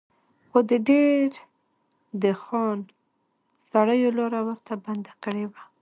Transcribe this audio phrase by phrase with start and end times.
[0.49, 1.31] خو د دیر
[2.21, 2.79] د خان
[3.69, 5.63] سړیو لاره ورته بنده کړې وه.